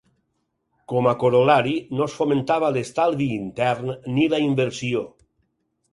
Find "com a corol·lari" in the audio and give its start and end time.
0.93-1.75